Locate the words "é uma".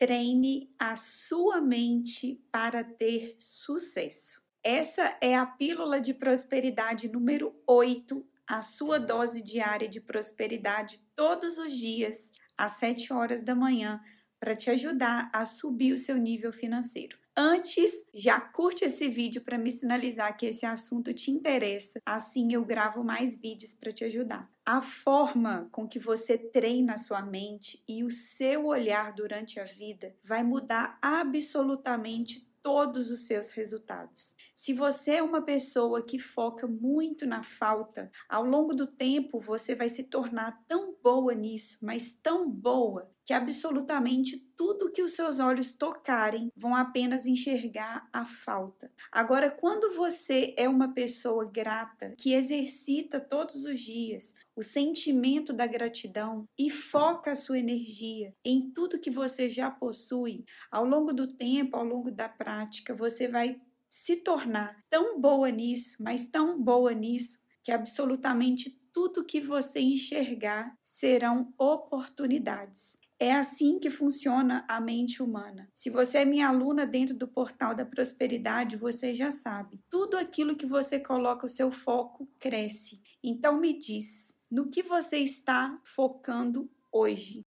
35.12-35.42, 50.56-50.94